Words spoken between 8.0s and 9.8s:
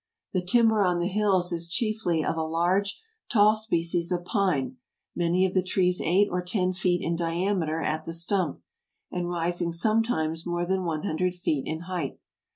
the stump, and rising